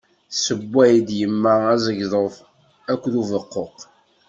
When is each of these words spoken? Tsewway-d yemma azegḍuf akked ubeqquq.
Tsewway-d 0.31 1.07
yemma 1.19 1.53
azegḍuf 1.73 2.35
akked 2.91 3.13
ubeqquq. 3.21 3.77